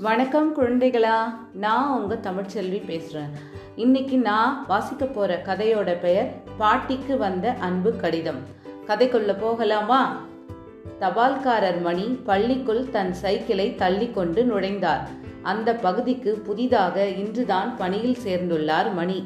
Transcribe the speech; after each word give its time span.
வணக்கம் 0.00 0.56
குழந்தைகளா. 0.56 1.16
நான் 1.52 2.00
உங்கள் 2.00 2.18
தமிழ்ச்செல்வி 2.18 2.84
பேசுகிறேன் 2.84 3.28
இன்னைக்கு 3.76 4.18
நான் 4.18 4.64
வாசிக்க 4.66 5.04
போகிற 5.04 5.42
கதையோட 5.42 6.00
பெயர் 6.00 6.32
பாட்டிக்கு 6.58 7.16
வந்த 7.18 7.52
அன்பு 7.52 7.96
கடிதம். 7.96 8.38
கதைக்குள்ள 8.86 9.38
போகலாமா? 9.40 10.26
தபால்காரர் 11.00 11.80
மணி 11.80 12.18
பள்ளிக்குள் 12.24 12.90
தன் 12.90 13.14
சைக்கிளை 13.14 13.74
தள்ளி 13.74 14.10
கொண்டு 14.10 14.44
நுழைந்தார். 14.44 15.08
அந்த 15.42 15.74
பகுதிக்கு 15.74 16.34
புதிதாக 16.34 17.08
இன்றுதான் 17.08 17.76
பணியில் 17.76 18.16
சேர்ந்துள்ளார் 18.24 18.94
மணி. 18.94 19.24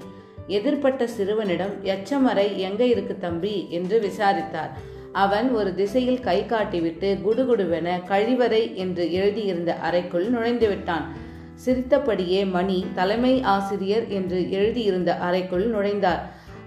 எதிர்ப்பட்ட 0.49 1.05
சிறுவனிடம் 1.05 1.85
எச்சமறை 1.85 2.57
எங்க 2.57 2.85
இருக்கு 2.85 3.19
தம்பி? 3.19 3.67
என்று 3.71 4.01
விசாரித்தார். 4.01 4.99
அவன் 5.13 5.55
ஒரு 5.55 5.75
திசையில் 5.75 6.21
கை 6.21 6.45
காட்டிவிட்டு 6.49 7.19
குடுகுடுவென 7.21 8.01
கழிவறை 8.09 8.75
என்று 8.75 9.13
எழுதியிருந்த 9.13 9.75
அறைக்குள் 9.75 10.29
நுழைந்து 10.29 10.69
விட்டான் 10.69 11.29
சிரித்தபடியே 11.55 12.45
மணி 12.45 12.87
தலைமை 12.95 13.43
ஆசிரியர் 13.43 14.09
என்று 14.09 14.51
எழுதியிருந்த 14.51 15.17
அறைக்குள் 15.17 15.71
நுழைந்தார். 15.71 16.21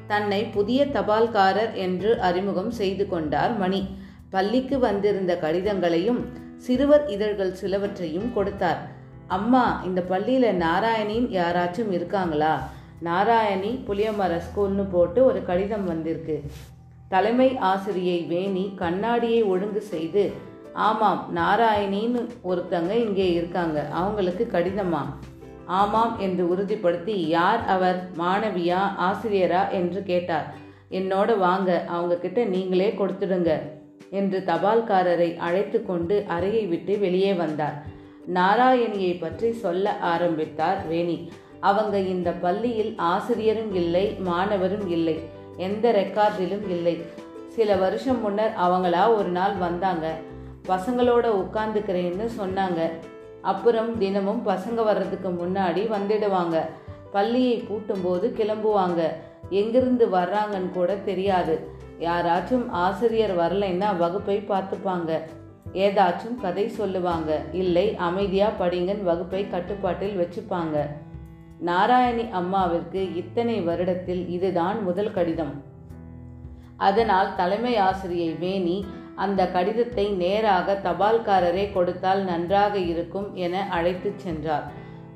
தன்னை 0.07 0.43
புதிய 0.43 0.85
தபால்காரர் 0.85 1.73
என்று 1.73 2.19
அறிமுகம் 2.19 2.71
செய்து 2.71 3.07
கொண்டார் 3.07 3.57
மணி. 3.57 3.87
பள்ளிக்கு 4.29 4.79
வந்திருந்த 4.79 5.39
கடிதங்களையும் 5.41 6.19
சிறுவர் 6.57 7.07
இதழ்கள் 7.07 7.53
சிலவற்றையும் 7.61 8.33
கொடுத்தார். 8.33 8.77
அம்மா 9.27 9.81
இந்த 9.85 10.03
பள்ளியில 10.09 10.51
நாராயணின் 10.51 11.27
யாராச்சும் 11.27 11.91
இருக்காங்களா? 11.91 12.69
நாராயணி 13.03 13.83
புளியமர 13.87 14.41
ஸ்கூல்னு 14.47 14.85
போட்டு 14.91 15.25
ஒரு 15.25 15.45
கடிதம் 15.45 15.85
வந்திருக்கு. 15.85 16.43
தலைமை 17.13 17.47
ஆசிரியை 17.71 18.19
வேணி 18.29 18.65
கண்ணாடியை 18.75 19.41
ஒழுங்கு 19.43 19.81
செய்து 19.91 20.23
ஆமாம் 20.87 21.21
நாராயணின்னு 21.35 22.21
ஒருத்தங்க 22.43 22.91
இங்கே 23.05 23.27
இருக்காங்க 23.33 23.77
அவங்களுக்கு 23.91 24.43
கடிதமா 24.51 25.03
ஆமாம் 25.79 26.13
என்று 26.19 26.43
உறுதிப்படுத்தி 26.53 27.15
யார் 27.33 27.61
அவர்? 27.67 27.99
மாணவியா 28.17 28.79
ஆசிரியரா? 29.07 29.61
என்று 29.71 29.99
கேட்டார். 30.03 30.47
என்னோட 30.91 31.37
வாங்க 31.37 31.69
அவங்க 31.87 32.15
கிட்ட 32.17 32.39
நீங்களே 32.45 32.89
கொடுத்துடுங்க 32.97 33.51
என்று 34.09 34.39
தபால்காரரை 34.47 35.29
அழைத்து 35.37 35.79
கொண்டு 35.85 36.15
அறையை 36.27 36.63
விட்டு 36.65 36.95
வெளியே 36.99 37.31
வந்தார். 37.33 37.77
நாராயணியை 38.33 39.13
பற்றி 39.19 39.51
சொல்ல 39.63 39.95
ஆரம்பித்தார் 40.11 40.81
வேணி. 40.87 41.17
அவங்க 41.59 41.95
இந்த 42.13 42.29
பள்ளியில் 42.45 42.93
ஆசிரியரும் 43.13 43.73
இல்லை 43.75 44.05
மாணவரும் 44.29 44.87
இல்லை. 44.89 45.17
எந்த 45.57 45.91
ரெக்கார்டிலும் 45.91 46.69
இல்லை. 46.69 47.01
சில 47.47 47.75
வருஷம் 47.75 48.21
முன்னர் 48.21 48.53
அவங்களா 48.61 49.15
ஒரு 49.15 49.29
நாள் 49.29 49.55
வந்தாங்க. 49.55 50.15
பசங்களோட 50.67 51.45
உட்காந்துக்கிறேன்னு 51.45 52.29
சொன்னாங்க. 52.39 52.89
அப்புறம் 53.41 53.97
தினமும் 53.97 54.47
பசங்க 54.47 54.73
வர்றதுக்கு 54.73 55.29
முன்னாடி 55.29 55.91
வந்துடுவாங்க. 55.91 56.59
பள்ளியை 57.11 57.61
பூட்டும்போது 57.61 58.33
கிளம்புவாங்க. 58.33 59.01
எங்கிருந்து 59.49 60.07
வர்றாங்கன்னு 60.07 60.71
கூட 60.73 60.95
தெரியாது. 60.95 61.67
யாராச்சும் 61.99 62.69
ஆசிரியர் 62.69 63.37
வரலைன்னா 63.37 63.97
வகுப்பை 63.97 64.43
பார்த்துப்பாங்க. 64.47 65.19
ஏதாச்சும் 65.73 66.41
கதை 66.41 66.69
சொல்லுவாங்க. 66.69 67.41
இல்லை 67.51 67.95
அமைதியா 67.95 68.51
படிங்கன்னு 68.59 69.03
வகுப்பை 69.03 69.47
கட்டுப்பாட்டில் 69.47 70.27
வச்சுப்பாங்க. 70.27 70.87
நாராயணி 71.65 72.21
அம்மாவிற்கு 72.21 73.15
இத்தனை 73.15 73.67
வருடத்தில் 73.67 74.29
இதுதான் 74.29 74.83
முதல் 74.83 75.11
கடிதம். 75.11 75.63
அதனால் 76.77 77.35
தலைமை 77.35 77.77
ஆசிரியை 77.77 78.29
வேணி 78.33 78.85
அந்த 79.15 79.47
கடிதத்தை 79.47 80.09
நேராக 80.09 80.79
தபால்காரரே 80.83 81.73
கொடுத்தால் 81.73 82.23
நன்றாக 82.23 82.77
இருக்கும் 82.77 83.35
என 83.35 83.67
அழைத்துச் 83.69 84.19
சென்றார். 84.19 84.71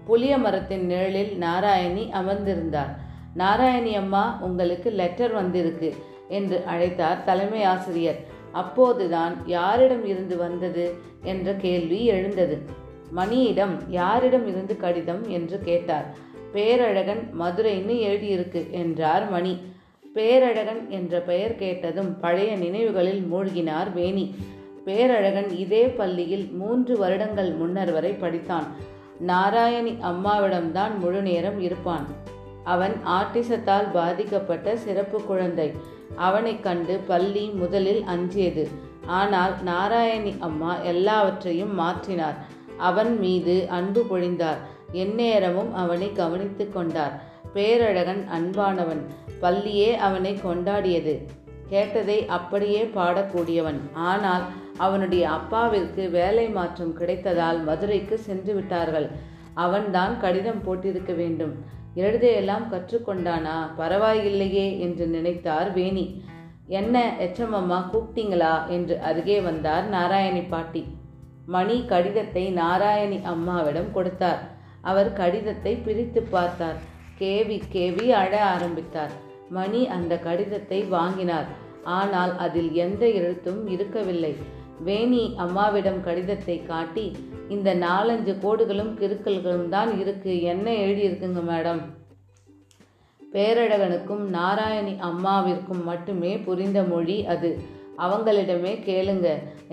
புளிய 0.05 0.37
மரத்தின் 0.37 0.85
நிழலில் 0.85 1.37
நாராயணி 1.37 2.11
அமர்ந்திருந்தார். 2.13 2.97
நாராயணி 3.33 3.95
அம்மா 3.95 4.37
உங்களுக்கு 4.41 4.89
லெட்டர் 4.89 5.31
வந்திருக்கு 5.31 5.95
என்று 6.27 6.63
அழைத்தார் 6.67 7.23
தலைமை 7.23 7.63
ஆசிரியர். 7.63 8.19
அப்போதுதான் 8.51 9.35
யாரிடம் 9.45 10.05
இருந்து 10.05 10.37
வந்தது? 10.37 10.93
என்ற 11.23 11.53
கேள்வி 11.53 12.05
எழுந்தது. 12.05 12.61
மணியிடம் 13.15 13.75
யாரிடம் 13.87 14.47
இருந்து 14.47 14.77
கடிதம்? 14.77 15.29
என்று 15.29 15.59
கேட்டார். 15.59 16.25
பேரழகன் 16.53 17.29
மதுரைன்னு 17.39 17.95
எழுதியிருக்கு 18.01 18.69
என்றார் 18.69 19.29
மணி. 19.29 19.57
பேரழகன் 20.13 20.89
என்ற 20.89 21.19
பெயர் 21.19 21.55
கேட்டதும் 21.55 22.19
பழைய 22.19 22.55
நினைவுகளில் 22.55 23.27
மூழ்கினார் 23.33 23.93
வேணி. 23.93 24.35
பேரழகன் 24.85 25.49
இதே 25.49 25.87
பள்ளியில் 25.87 26.49
மூன்று 26.51 26.97
வருடங்கள் 26.97 27.51
முன்னர் 27.51 27.91
வரை 27.91 28.11
படித்தான். 28.11 28.63
நாராயணி 29.19 29.91
அம்மாவிடம்தான் 29.91 30.97
முழு 30.99 31.21
நேரம் 31.21 31.59
இருப்பான். 31.59 32.05
அவன் 32.63 32.93
ஆட்டிசத்தால் 33.05 33.91
பாதிக்கப்பட்ட 33.93 34.77
சிறப்பு 34.77 35.23
குழந்தை. 35.23 35.71
அவனைக் 36.15 36.63
கண்டு 36.63 36.99
பள்ளி 37.07 37.49
முதலில் 37.49 38.03
அஞ்சியது. 38.03 38.69
ஆனால் 39.05 39.51
நாராயணி 39.65 40.35
அம்மா 40.39 40.77
எல்லாவற்றையும் 40.77 41.79
மாற்றினார். 41.79 42.35
அவன் 42.77 43.19
மீது 43.19 43.65
அன்பு 43.69 44.05
பொழிந்தார். 44.09 44.57
எந்நேரமும் 44.91 45.73
அவனை 45.73 46.13
கவனித்து 46.13 46.69
கொண்டார். 46.69 47.21
பேரழகன் 47.53 48.27
அன்பானவன் 48.31 49.05
பள்ளியே 49.39 49.95
அவனை 49.95 50.39
கொண்டாடியது. 50.45 51.25
கேட்டதை 51.67 52.25
அப்படியே 52.25 52.89
பாடக்கூடியவன். 52.95 53.79
ஆனால் 53.93 54.43
அவனுடைய 54.77 55.29
அப்பாவிற்கு 55.29 56.09
வேலை 56.09 56.49
மாற்றம் 56.49 56.97
கிடைத்ததால் 56.99 57.63
மதுரைக்கு 57.63 58.17
சென்று 58.17 58.53
விட்டார்கள். 58.53 59.09
அவன்தான் 59.53 60.19
கடிதம் 60.19 60.63
போட்டிருக்க 60.63 61.15
வேண்டும். 61.15 61.65
எழுதையெல்லாம் 61.95 62.67
கற்றுக்கொண்டானா? 62.71 63.69
பரவாயில்லையே 63.77 64.79
என்று 64.79 65.07
நினைத்தார் 65.07 65.73
வேணி. 65.73 66.21
என்ன 66.67 67.13
எச்சமம்மா 67.19 67.83
கூப்பிட்டீங்களா? 67.93 68.67
என்று 68.67 69.01
அருகே 69.01 69.39
வந்தார் 69.39 69.89
நாராயணி 69.89 70.43
பாட்டி. 70.49 70.85
மணி 71.45 71.85
கடிதத்தை 71.85 72.51
நாராயணி 72.51 73.21
அம்மாவிடம் 73.23 73.91
கொடுத்தார். 73.91 74.56
அவர் 74.89 75.09
கடிதத்தை 75.19 75.73
பிரித்து 75.85 76.21
பார்த்தார். 76.35 76.79
கேவி 77.21 77.57
கேவி 77.73 78.07
அழ 78.21 78.31
ஆரம்பித்தார். 78.53 79.13
மணி 79.49 79.81
அந்த 79.95 80.13
கடிதத்தை 80.27 80.79
வாங்கினார். 80.95 81.49
ஆனால் 81.97 82.33
அதில் 82.45 82.71
எந்த 82.85 83.03
எழுத்தும் 83.19 83.61
இருக்கவில்லை. 83.67 84.33
வேணி 84.87 85.21
அம்மாவிடம் 85.37 86.01
கடிதத்தை 86.07 86.57
காட்டி 86.63 87.05
இந்த 87.49 87.69
நாலஞ்சு 87.75 88.33
கோடுகளும் 88.43 88.91
கிறுக்கல்களும் 89.01 89.69
தான் 89.75 89.91
இருக்கு. 90.01 90.33
என்ன 90.51 90.67
எழுதியிருக்குங்க 90.83 91.41
மேடம்? 91.51 91.81
பேரழகனுக்கும் 93.21 94.23
நாராயணி 94.35 94.93
அம்மாவிற்கும் 95.09 95.83
மட்டுமே 95.83 96.33
புரிந்த 96.47 96.81
மொழி 96.91 97.17
அது. 97.33 97.49
அவங்களிடமே 98.05 98.73
கேளுங்க 98.89 99.27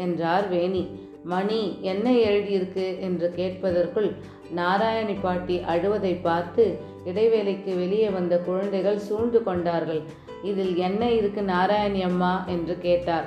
என்றார் 0.04 0.46
வேணி. 0.48 0.82
மணி 1.25 1.79
என்ன 1.81 2.11
எழுதியிருக்கு? 2.11 3.01
என்று 3.01 3.33
கேட்பதற்குள் 3.37 4.15
நாராயணி 4.55 5.17
பாட்டி 5.23 5.59
அழுவதை 5.59 6.21
பார்த்து 6.23 6.79
இடைவேளைக்கு 7.05 7.77
வெளியே 7.77 8.09
வந்த 8.09 8.39
குழந்தைகள் 8.39 8.99
சூழ்ந்து 8.99 9.43
கொண்டார்கள். 9.43 10.03
இதில் 10.43 10.77
என்ன 10.77 11.11
இருக்கு 11.11 11.43
நாராயணி 11.43 12.03
அம்மா? 12.03 12.45
என்று 12.49 12.79
கேட்டார். 12.79 13.25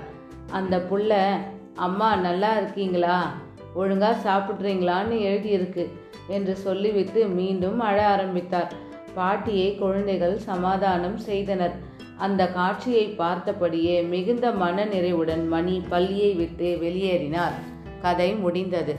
அந்த 0.51 0.77
புள்ள 0.77 1.37
அம்மா 1.75 2.15
நல்லா 2.15 2.57
இருக்கீங்களா? 2.57 3.33
ஒழுங்கா 3.75 4.15
சாப்பிட்றீங்களான்னு 4.23 5.17
எழுதியிருக்கு 5.21 5.87
என்று 6.27 6.55
சொல்லிவிட்டு 6.55 7.25
மீண்டும் 7.25 7.79
அழ 7.79 8.07
ஆரம்பித்தார். 8.07 8.73
பாட்டியை 9.13 9.75
குழந்தைகள் 9.75 10.37
சமாதானம் 10.37 11.17
செய்தனர். 11.17 11.75
அந்த 12.17 12.47
காட்சியை 12.47 13.15
பார்த்தபடியே 13.17 14.07
மிகுந்த 14.07 14.51
மன 14.51 14.85
நிறைவுடன் 14.85 15.47
மணி 15.47 15.83
பள்ளியை 15.89 16.33
விட்டு 16.33 16.77
வெளியேறினார். 16.81 17.57
கதை 18.01 18.35
முடிந்தது. 18.35 18.95